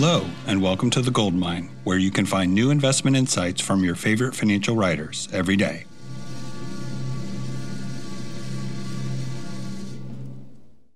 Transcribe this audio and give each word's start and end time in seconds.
Hello, 0.00 0.24
and 0.46 0.62
welcome 0.62 0.90
to 0.90 1.02
the 1.02 1.10
Gold 1.10 1.34
Mine, 1.34 1.70
where 1.82 1.98
you 1.98 2.12
can 2.12 2.24
find 2.24 2.54
new 2.54 2.70
investment 2.70 3.16
insights 3.16 3.60
from 3.60 3.82
your 3.82 3.96
favorite 3.96 4.32
financial 4.32 4.76
writers 4.76 5.28
every 5.32 5.56
day. 5.56 5.86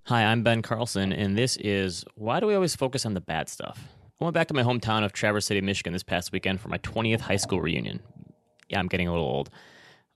Hi, 0.05 0.23
I'm 0.23 0.45
Ben 0.45 0.63
Carlson, 0.63 1.13
and 1.13 1.37
this 1.37 1.57
is 1.57 2.05
Why 2.15 2.39
Do 2.39 2.47
We 2.47 2.55
Always 2.55 2.77
Focus 2.77 3.05
on 3.05 3.15
the 3.15 3.21
Bad 3.21 3.49
Stuff? 3.49 3.89
I 4.21 4.25
went 4.25 4.35
back 4.35 4.47
to 4.47 4.55
my 4.55 4.63
hometown 4.63 5.05
of 5.05 5.13
Traverse 5.13 5.47
City, 5.47 5.61
Michigan 5.61 5.93
this 5.93 6.05
past 6.05 6.31
weekend 6.31 6.61
for 6.61 6.69
my 6.69 6.79
20th 6.79 7.23
high 7.23 7.35
school 7.35 7.61
reunion. 7.61 7.99
Yeah, 8.69 8.79
I'm 8.79 8.87
getting 8.87 9.09
a 9.09 9.11
little 9.11 9.27
old. 9.27 9.51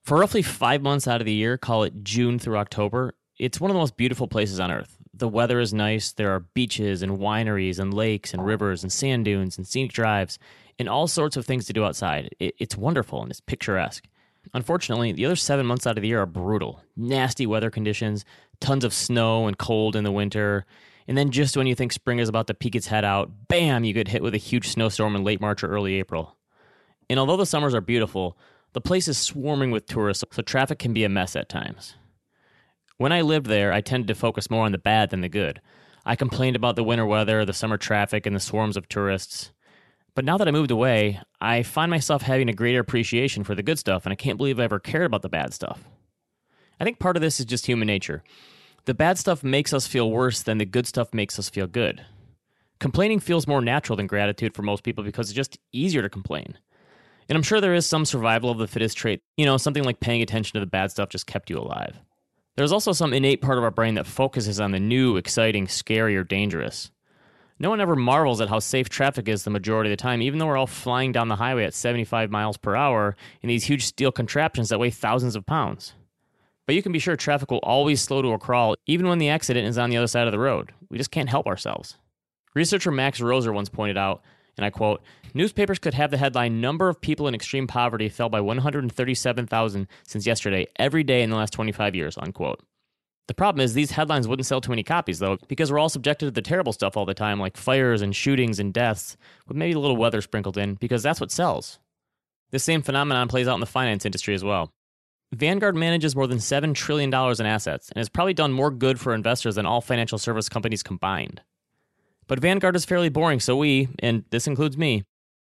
For 0.05 0.17
roughly 0.17 0.43
five 0.43 0.81
months 0.81 1.09
out 1.09 1.21
of 1.21 1.25
the 1.25 1.35
year, 1.35 1.59
call 1.59 1.83
it 1.83 2.05
June 2.05 2.39
through 2.39 2.59
October, 2.59 3.17
it's 3.37 3.61
one 3.61 3.69
of 3.69 3.75
the 3.75 3.81
most 3.81 3.97
beautiful 3.97 4.29
places 4.29 4.61
on 4.61 4.71
earth. 4.71 4.96
The 5.19 5.29
weather 5.29 5.61
is 5.61 5.73
nice. 5.73 6.13
There 6.13 6.35
are 6.35 6.41
beaches 6.41 7.03
and 7.03 7.19
wineries 7.19 7.79
and 7.79 7.95
lakes 7.95 8.35
and 8.35 8.45
rivers 8.45 8.83
and 8.83 8.93
sand 8.93 9.25
dunes 9.25 9.57
and 9.57 9.67
scenic 9.67 9.93
drives 9.93 10.39
and 10.79 10.91
all 10.91 11.07
sorts 11.07 11.39
of 11.39 11.47
things 11.47 11.65
to 11.67 11.73
do 11.73 11.85
outside. 11.85 12.35
it's 12.39 12.77
wonderful 12.77 13.23
and 13.23 13.31
it's 13.31 13.41
picturesque. 13.41 14.07
Unfortunately, 14.53 15.13
the 15.13 15.25
other 15.25 15.37
seven 15.37 15.65
months 15.65 15.87
out 15.87 15.97
of 15.97 16.03
the 16.03 16.09
year 16.09 16.21
are 16.21 16.27
brutal. 16.27 16.83
Nasty 16.97 17.47
weather 17.47 17.71
conditions, 17.71 18.25
tons 18.61 18.85
of 18.85 18.93
snow 18.93 19.47
and 19.47 19.57
cold 19.57 19.97
in 19.97 20.05
the 20.05 20.13
winter. 20.13 20.67
And 21.09 21.17
then 21.17 21.31
just 21.31 21.57
when 21.57 21.67
you 21.67 21.75
think 21.75 21.93
spring 21.93 22.19
is 22.19 22.29
about 22.29 22.47
to 22.49 22.55
peek 22.55 22.75
its 22.75 22.89
head 22.89 23.05
out, 23.05 23.49
bam, 23.49 23.85
you 23.85 23.95
get 23.95 24.09
hit 24.09 24.23
with 24.23 24.35
a 24.35 24.39
huge 24.39 24.69
snowstorm 24.69 25.17
in 25.17 25.25
late 25.25 25.41
March 25.41 25.65
or 25.65 25.69
early 25.69 25.95
April. 25.95 26.37
And 27.09 27.19
although 27.19 27.37
the 27.37 27.47
summers 27.47 27.75
are 27.75 27.81
beautiful, 27.81 28.37
the 28.73 28.81
place 28.81 29.09
is 29.09 29.17
swarming 29.17 29.71
with 29.71 29.87
tourists, 29.87 30.25
so 30.31 30.43
traffic 30.43 30.79
can 30.79 30.93
be 30.93 31.05
a 31.05 31.09
mess 31.09 31.37
at 31.37 31.49
times. 31.49 31.95
When 32.99 33.13
I 33.13 33.21
lived 33.21 33.47
there, 33.47 33.73
I 33.73 33.83
tended 33.83 34.09
to 34.09 34.15
focus 34.15 34.51
more 34.51 34.65
on 34.65 34.73
the 34.73 34.79
bad 34.79 35.11
than 35.11 35.21
the 35.21 35.29
good. 35.29 35.61
I 36.07 36.17
complained 36.17 36.57
about 36.57 36.77
the 36.77 36.85
winter 36.85 37.05
weather, 37.05 37.45
the 37.45 37.53
summer 37.53 37.77
traffic, 37.77 38.25
and 38.25 38.35
the 38.35 38.41
swarms 38.41 38.77
of 38.77 38.89
tourists. 38.89 39.53
But 40.15 40.25
now 40.25 40.39
that 40.39 40.49
I 40.49 40.53
moved 40.53 40.71
away, 40.71 41.21
I 41.41 41.63
find 41.63 41.91
myself 41.91 42.23
having 42.23 42.49
a 42.49 42.55
greater 42.55 42.81
appreciation 42.81 43.45
for 43.45 43.55
the 43.55 43.63
good 43.63 43.79
stuff, 43.79 44.07
and 44.07 44.13
I 44.13 44.17
can't 44.17 44.39
believe 44.39 44.59
I 44.59 44.65
ever 44.65 44.79
cared 44.79 45.05
about 45.05 45.21
the 45.21 45.29
bad 45.29 45.53
stuff. 45.53 45.85
I 46.81 46.85
think 46.85 46.99
part 46.99 47.17
of 47.17 47.23
this 47.23 47.39
is 47.39 47.45
just 47.45 47.67
human 47.67 47.87
nature. 47.87 48.25
The 48.87 48.95
bad 48.95 49.19
stuff 49.19 49.45
makes 49.45 49.75
us 49.75 49.87
feel 49.87 50.11
worse 50.11 50.43
than 50.43 50.57
the 50.57 50.65
good 50.65 50.87
stuff 50.87 51.13
makes 51.13 51.39
us 51.39 51.51
feel 51.51 51.67
good. 51.67 52.05
Complaining 52.79 53.21
feels 53.21 53.47
more 53.47 53.61
natural 53.61 53.97
than 53.97 54.07
gratitude 54.07 54.55
for 54.55 54.63
most 54.63 54.85
people 54.85 55.05
because 55.05 55.29
it's 55.29 55.37
just 55.37 55.59
easier 55.73 56.03
to 56.03 56.09
complain. 56.09 56.57
And 57.29 57.37
I'm 57.37 57.43
sure 57.43 57.61
there 57.61 57.75
is 57.75 57.85
some 57.85 58.05
survival 58.05 58.51
of 58.51 58.59
the 58.59 58.69
fittest 58.69 58.97
trait. 58.97 59.21
You 59.37 59.45
know, 59.45 59.57
something 59.57 59.85
like 59.85 60.01
paying 60.01 60.23
attention 60.23 60.55
to 60.55 60.61
the 60.61 60.71
bad 60.71 60.91
stuff 60.91 61.09
just 61.09 61.27
kept 61.27 61.51
you 61.51 61.59
alive. 61.59 61.99
There's 62.57 62.73
also 62.73 62.93
some 62.93 63.13
innate 63.13 63.43
part 63.43 63.59
of 63.59 63.65
our 63.65 63.71
brain 63.71 63.95
that 63.95 64.07
focuses 64.07 64.61
on 64.61 64.73
the 64.73 64.81
new, 64.81 65.17
exciting, 65.17 65.69
scary, 65.69 66.17
or 66.17 66.25
dangerous. 66.25 66.91
No 67.59 67.71
one 67.71 67.81
ever 67.81 67.97
marvels 67.97 68.41
at 68.41 68.49
how 68.49 68.59
safe 68.59 68.89
traffic 68.89 69.29
is 69.29 69.45
the 69.45 69.51
majority 69.51 69.91
of 69.91 69.97
the 69.97 70.03
time, 70.03 70.23
even 70.23 70.39
though 70.39 70.47
we're 70.47 70.57
all 70.57 70.67
flying 70.67 71.13
down 71.13 71.29
the 71.29 71.37
highway 71.37 71.65
at 71.65 71.75
75 71.75 72.31
miles 72.31 72.57
per 72.57 72.75
hour 72.75 73.17
in 73.43 73.49
these 73.49 73.65
huge 73.65 73.85
steel 73.85 74.13
contraptions 74.13 74.71
that 74.71 74.79
weigh 74.79 74.91
thousands 74.91 75.37
of 75.37 75.47
pounds. 75.47 75.95
But 76.67 76.75
you 76.75 76.83
can 76.83 76.93
be 76.93 76.99
sure 76.99 77.17
traffic 77.17 77.51
will 77.51 77.59
always 77.59 78.01
slow 78.01 78.23
to 78.23 78.33
a 78.33 78.39
crawl, 78.39 78.77
even 78.87 79.07
when 79.07 79.19
the 79.19 79.29
accident 79.29 79.69
is 79.69 79.79
on 79.79 79.91
the 79.91 79.97
other 79.97 80.07
side 80.07 80.27
of 80.27 80.33
the 80.33 80.39
road. 80.39 80.73
We 80.91 80.99
just 80.99 81.11
can't 81.11 81.29
help 81.29 81.47
ourselves. 81.47 81.97
Researcher 82.55 82.91
Max 82.91 83.21
Roser 83.21 83.55
once 83.55 83.69
pointed 83.69 83.99
out 83.99 84.23
and 84.57 84.65
I 84.65 84.71
quote, 84.71 85.03
Newspapers 85.35 85.79
could 85.79 85.95
have 85.95 86.11
the 86.11 86.17
headline 86.17 86.61
Number 86.61 86.89
of 86.89 87.01
people 87.01 87.29
in 87.29 87.35
extreme 87.35 87.67
poverty 87.67 88.09
fell 88.09 88.29
by 88.29 88.41
137,000 88.41 89.89
since 90.05 90.27
yesterday, 90.27 90.67
every 90.77 91.05
day 91.05 91.23
in 91.23 91.31
the 91.31 91.37
last 91.37 91.53
25 91.53 91.95
years, 91.95 92.17
unquote. 92.19 92.61
The 93.29 93.35
problem 93.35 93.65
is 93.65 93.75
these 93.75 93.91
headlines 93.91 94.29
wouldn't 94.29 94.47
sell 94.47 94.61
too 94.61 94.71
many 94.71 94.85
copies, 94.85 95.19
though, 95.19 95.37
because 95.49 95.73
we're 95.73 95.81
all 95.81 95.89
subjected 95.89 96.27
to 96.27 96.31
the 96.31 96.43
terrible 96.43 96.73
stuff 96.73 96.97
all 96.97 97.05
the 97.05 97.15
time, 97.15 97.41
like 97.41 97.57
fires 97.57 98.01
and 98.01 98.15
shootings 98.15 98.61
and 98.61 98.73
deaths, 98.73 99.17
with 99.49 99.57
maybe 99.57 99.75
a 99.75 99.81
little 99.81 99.97
weather 99.97 100.23
sprinkled 100.23 100.57
in, 100.57 100.75
because 100.75 101.03
that's 101.03 101.21
what 101.21 101.33
sells. 101.33 101.81
This 102.53 102.63
same 102.63 102.83
phenomenon 102.83 103.27
plays 103.27 103.49
out 103.49 103.55
in 103.55 103.61
the 103.61 103.67
finance 103.67 104.07
industry 104.07 104.35
as 104.35 104.45
well. 104.45 104.73
Vanguard 105.33 105.75
manages 105.75 106.15
more 106.15 106.29
than 106.29 106.39
$7 106.39 106.73
trillion 106.73 107.09
in 107.13 107.47
assets 107.47 107.89
and 107.89 107.99
has 107.99 108.09
probably 108.09 108.35
done 108.35 108.53
more 108.53 108.71
good 108.71 109.01
for 109.01 109.13
investors 109.13 109.57
than 109.57 109.67
all 109.67 109.81
financial 109.81 110.19
service 110.19 110.49
companies 110.49 110.85
combined. 110.85 111.43
But 112.29 112.41
Vanguard 112.41 112.77
is 112.77 112.85
fairly 112.85 113.09
boring, 113.09 113.41
so 113.41 113.57
we, 113.57 113.89
and 114.01 114.25
this 114.31 114.47
includes 114.47 114.77
me, 114.77 115.05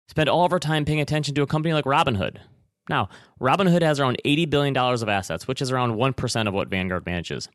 spend 0.07 0.29
all 0.29 0.45
of 0.45 0.53
our 0.53 0.59
time 0.59 0.85
paying 0.85 1.01
attention 1.01 1.33
to 1.35 1.41
a 1.41 1.47
company 1.47 1.73
like 1.73 1.85
Robinhood. 1.85 2.37
Now, 2.89 3.09
Robinhood 3.41 3.81
has 3.81 3.99
around 3.99 4.21
$80 4.23 4.49
billion 4.49 4.77
of 4.77 5.09
assets, 5.09 5.47
which 5.47 5.61
is 5.61 5.71
around 5.71 5.95
1% 5.95 6.47
of 6.47 6.53
what 6.53 6.69
Vanguard 6.69 7.05
manages. 7.05 7.49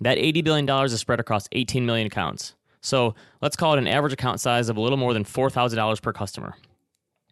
That 0.00 0.18
$80 0.18 0.44
billion 0.44 0.84
is 0.84 1.00
spread 1.00 1.20
across 1.20 1.48
18 1.52 1.86
million 1.86 2.06
accounts. 2.06 2.54
So 2.82 3.14
let's 3.40 3.56
call 3.56 3.74
it 3.74 3.78
an 3.78 3.88
average 3.88 4.12
account 4.12 4.40
size 4.40 4.68
of 4.68 4.76
a 4.76 4.80
little 4.80 4.98
more 4.98 5.14
than 5.14 5.24
$4,000 5.24 6.02
per 6.02 6.12
customer. 6.12 6.54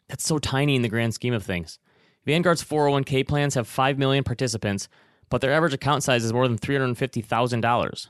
That's 0.08 0.24
so 0.24 0.38
tiny 0.38 0.76
in 0.76 0.82
the 0.82 0.88
grand 0.88 1.14
scheme 1.14 1.34
of 1.34 1.42
things. 1.42 1.78
Vanguard's 2.24 2.64
401k 2.64 3.28
plans 3.28 3.54
have 3.54 3.68
5 3.68 3.98
million 3.98 4.24
participants, 4.24 4.88
but 5.28 5.40
their 5.40 5.52
average 5.52 5.74
account 5.74 6.02
size 6.02 6.24
is 6.24 6.32
more 6.32 6.48
than 6.48 6.58
$350,000. 6.58 8.08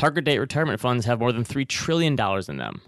Target 0.00 0.24
date 0.24 0.38
retirement 0.38 0.80
funds 0.80 1.04
have 1.04 1.20
more 1.20 1.30
than 1.30 1.44
$3 1.44 1.68
trillion 1.68 2.18
in 2.48 2.56
them. 2.56 2.80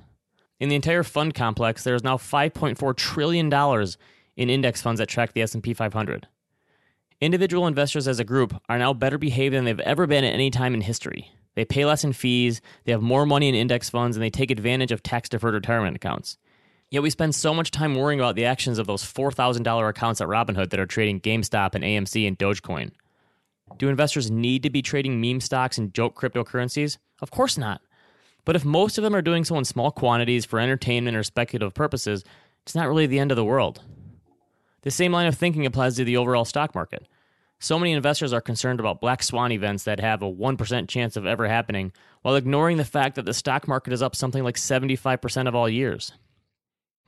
In 0.59 0.71
the 0.71 0.75
entire 0.75 1.03
fund 1.03 1.34
complex, 1.34 1.84
there 1.84 1.95
is 1.95 2.03
now 2.03 2.17
$5.4 2.17 2.97
trillion 2.97 3.53
in 4.37 4.49
index 4.49 4.81
funds 4.81 4.99
that 4.99 5.11
track 5.11 5.34
the 5.34 5.43
S&P 5.43 5.75
500. 5.75 6.27
Individual 7.21 7.67
investors 7.67 8.09
as 8.09 8.19
a 8.19 8.25
group 8.25 8.59
are 8.71 8.78
now 8.78 8.95
better 8.95 9.19
behaved 9.19 9.55
than 9.55 9.67
they've 9.67 9.78
ever 9.81 10.06
been 10.06 10.25
at 10.25 10.33
any 10.33 10.51
time 10.51 10.72
in 10.72 10.81
history. 10.81 11.31
They 11.55 11.67
pay 11.67 11.84
less 11.84 12.03
in 12.03 12.15
fees, 12.15 12.62
they 12.84 12.93
have 12.93 13.03
more 13.03 13.27
money 13.27 13.51
in 13.51 13.55
index 13.55 13.91
funds, 13.91 14.17
and 14.17 14.25
they 14.25 14.31
take 14.31 14.51
advantage 14.51 14.91
of 14.91 15.03
tax 15.03 15.28
deferred 15.28 15.53
retirement 15.53 15.97
accounts. 15.97 16.39
Yet 16.89 17.03
we 17.03 17.11
spend 17.11 17.34
so 17.34 17.53
much 17.53 17.71
time 17.71 17.95
worrying 17.95 18.21
about 18.21 18.37
the 18.37 18.47
actions 18.47 18.78
of 18.78 18.87
those 18.87 19.05
$4,000 19.05 19.87
accounts 19.87 20.22
at 20.22 20.28
Robinhood 20.28 20.71
that 20.71 20.81
are 20.81 20.87
trading 20.87 21.21
GameStop 21.21 21.75
and 21.75 21.84
AMC 21.84 22.27
and 22.27 22.39
Dogecoin. 22.39 22.93
Do 23.78 23.88
investors 23.88 24.31
need 24.31 24.62
to 24.62 24.71
be 24.71 24.83
trading 24.83 25.21
meme 25.21 25.41
stocks 25.41 25.78
and 25.78 25.93
joke 25.93 26.15
cryptocurrencies? 26.15 26.99
Of 27.21 27.31
course 27.31 27.59
not. 27.59 27.81
But 28.44 28.56
if 28.56 28.65
most 28.65 28.99
of 28.99 29.05
them 29.05 29.15
are 29.15 29.22
doing 29.22 29.44
so 29.44 29.56
in 29.56 29.65
small 29.65 29.91
quantities 29.91 30.44
for 30.44 30.59
entertainment 30.59 31.16
or 31.16 31.22
speculative 31.22 31.75
purposes, 31.75 32.25
it's 32.62 32.75
not 32.75 32.88
really 32.88 33.06
the 33.06 33.19
end 33.19 33.31
of 33.31 33.37
the 33.37 33.44
world. 33.44 33.83
The 34.83 34.91
same 34.91 35.12
line 35.12 35.27
of 35.27 35.37
thinking 35.37 35.65
applies 35.65 35.97
to 35.97 36.05
the 36.05 36.16
overall 36.16 36.44
stock 36.44 36.75
market. 36.75 37.06
So 37.60 37.78
many 37.78 37.93
investors 37.93 38.33
are 38.33 38.41
concerned 38.41 38.81
about 38.81 39.00
black 39.00 39.22
swan 39.22 39.53
events 39.53 39.84
that 39.84 40.00
have 40.00 40.21
a 40.22 40.33
1% 40.33 40.89
chance 40.89 41.16
of 41.16 41.27
ever 41.27 41.47
happening, 41.47 41.93
while 42.22 42.34
ignoring 42.34 42.77
the 42.77 42.84
fact 42.84 43.15
that 43.15 43.25
the 43.25 43.33
stock 43.33 43.69
market 43.69 43.93
is 43.93 44.03
up 44.03 44.16
something 44.16 44.43
like 44.43 44.56
75% 44.56 45.47
of 45.47 45.54
all 45.54 45.69
years. 45.69 46.12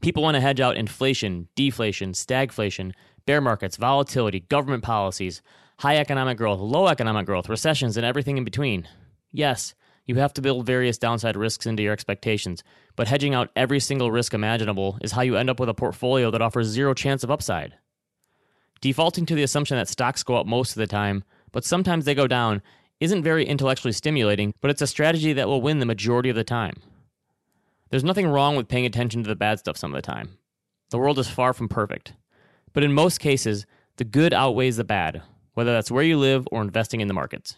People 0.00 0.22
want 0.22 0.36
to 0.36 0.41
hedge 0.41 0.60
out 0.60 0.76
inflation, 0.76 1.48
deflation, 1.56 2.12
stagflation, 2.12 2.92
bear 3.26 3.41
markets, 3.41 3.76
volatility, 3.76 4.41
government 4.41 4.84
policies, 4.84 5.42
high 5.78 5.96
economic 5.96 6.38
growth, 6.38 6.60
low 6.60 6.88
economic 6.88 7.26
growth, 7.26 7.48
recessions, 7.48 7.96
and 7.96 8.06
everything 8.06 8.36
in 8.36 8.44
between. 8.44 8.88
Yes, 9.32 9.74
you 10.06 10.16
have 10.16 10.34
to 10.34 10.42
build 10.42 10.66
various 10.66 10.98
downside 10.98 11.36
risks 11.36 11.66
into 11.66 11.82
your 11.82 11.92
expectations, 11.92 12.62
but 12.94 13.08
hedging 13.08 13.34
out 13.34 13.50
every 13.56 13.80
single 13.80 14.10
risk 14.10 14.34
imaginable 14.34 14.98
is 15.00 15.12
how 15.12 15.22
you 15.22 15.36
end 15.36 15.48
up 15.48 15.58
with 15.58 15.68
a 15.68 15.74
portfolio 15.74 16.30
that 16.30 16.42
offers 16.42 16.68
zero 16.68 16.94
chance 16.94 17.24
of 17.24 17.30
upside. 17.30 17.74
Defaulting 18.80 19.24
to 19.26 19.34
the 19.34 19.42
assumption 19.42 19.76
that 19.76 19.88
stocks 19.88 20.22
go 20.22 20.36
up 20.36 20.46
most 20.46 20.70
of 20.70 20.76
the 20.76 20.86
time, 20.86 21.24
but 21.52 21.64
sometimes 21.64 22.04
they 22.04 22.14
go 22.14 22.26
down, 22.26 22.60
isn't 23.00 23.22
very 23.22 23.46
intellectually 23.46 23.92
stimulating, 23.92 24.52
but 24.60 24.70
it's 24.70 24.82
a 24.82 24.86
strategy 24.86 25.32
that 25.32 25.48
will 25.48 25.62
win 25.62 25.78
the 25.78 25.86
majority 25.86 26.28
of 26.28 26.36
the 26.36 26.44
time. 26.44 26.74
There's 27.90 28.04
nothing 28.04 28.26
wrong 28.26 28.56
with 28.56 28.68
paying 28.68 28.86
attention 28.86 29.22
to 29.22 29.28
the 29.28 29.36
bad 29.36 29.58
stuff 29.58 29.76
some 29.76 29.94
of 29.94 29.96
the 29.96 30.06
time. 30.06 30.38
The 30.90 30.98
world 30.98 31.18
is 31.18 31.28
far 31.28 31.52
from 31.52 31.68
perfect. 31.68 32.12
But 32.72 32.82
in 32.82 32.92
most 32.92 33.20
cases, 33.20 33.66
the 33.96 34.04
good 34.04 34.34
outweighs 34.34 34.76
the 34.76 34.84
bad, 34.84 35.22
whether 35.54 35.72
that's 35.72 35.91
where 35.91 36.04
you 36.04 36.19
live 36.19 36.47
or 36.53 36.62
investing 36.62 37.00
in 37.00 37.09
the 37.09 37.15
markets. 37.15 37.56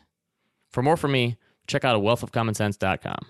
For 0.70 0.82
more 0.82 0.96
from 0.96 1.12
me, 1.12 1.36
check 1.66 1.84
out 1.84 2.00
wealthofcommonsense.com. 2.00 3.26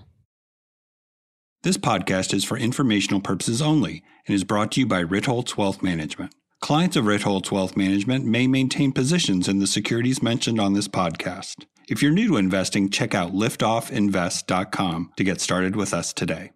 This 1.62 1.76
podcast 1.76 2.32
is 2.32 2.44
for 2.44 2.56
informational 2.56 3.20
purposes 3.20 3.60
only 3.60 4.02
and 4.26 4.34
is 4.34 4.44
brought 4.44 4.70
to 4.72 4.80
you 4.80 4.86
by 4.86 5.02
Ritholtz 5.02 5.56
Wealth 5.56 5.82
Management. 5.82 6.32
Clients 6.60 6.96
of 6.96 7.04
Ritholtz 7.04 7.50
Wealth 7.50 7.76
Management 7.76 8.24
may 8.24 8.46
maintain 8.46 8.92
positions 8.92 9.48
in 9.48 9.58
the 9.58 9.66
securities 9.66 10.22
mentioned 10.22 10.60
on 10.60 10.74
this 10.74 10.88
podcast. 10.88 11.64
If 11.88 12.02
you're 12.02 12.12
new 12.12 12.28
to 12.28 12.36
investing, 12.36 12.90
check 12.90 13.14
out 13.14 13.32
liftoffinvest.com 13.32 15.12
to 15.16 15.24
get 15.24 15.40
started 15.40 15.76
with 15.76 15.94
us 15.94 16.12
today. 16.12 16.52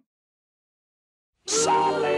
Solid. 1.47 2.10